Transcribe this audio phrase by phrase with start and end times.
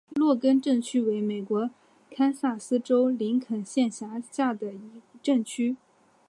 [0.15, 1.69] 洛根镇区为美国
[2.09, 4.73] 堪萨斯州林肯县辖下的
[5.21, 5.77] 镇区。